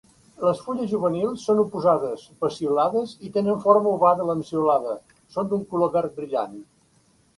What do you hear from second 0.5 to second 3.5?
fulles juvenils són oposades, peciolades i